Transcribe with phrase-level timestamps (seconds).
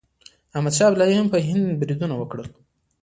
[0.55, 2.47] احمد شاه ابدالي هم په هند بریدونه وکړل.